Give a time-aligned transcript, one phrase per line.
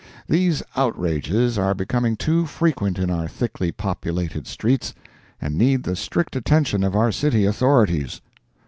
[0.27, 4.95] These outrages are becoming too frequent in our thickly populated streets,
[5.39, 8.19] and need the strict attention of our city authorities.